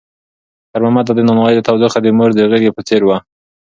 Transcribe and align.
خیر 0.71 0.81
محمد 0.83 1.05
ته 1.07 1.13
د 1.15 1.19
نانوایۍ 1.27 1.55
تودوخه 1.67 1.99
د 2.01 2.07
مور 2.17 2.29
د 2.35 2.39
غېږې 2.49 2.75
په 2.77 2.81
څېر 2.87 3.01
وه. 3.05 3.17